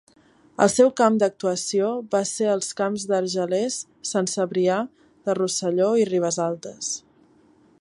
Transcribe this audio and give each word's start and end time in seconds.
El 0.63 0.69
seu 0.75 0.87
camp 1.01 1.17
d'actuació 1.23 1.89
va 2.15 2.21
ser 2.29 2.47
els 2.53 2.69
camps 2.79 3.05
d'Argelers, 3.11 3.77
Sant 4.13 4.31
Cebrià 4.33 4.79
de 5.29 5.37
Rosselló 5.41 5.91
i 6.05 6.09
Ribesaltes. 6.11 6.91